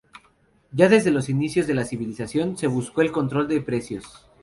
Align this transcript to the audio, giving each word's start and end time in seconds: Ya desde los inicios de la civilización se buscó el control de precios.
Ya 0.73 0.89
desde 0.89 1.11
los 1.11 1.29
inicios 1.29 1.67
de 1.67 1.75
la 1.75 1.85
civilización 1.85 2.57
se 2.57 2.65
buscó 2.65 3.01
el 3.03 3.11
control 3.11 3.47
de 3.47 3.61
precios. 3.61 4.27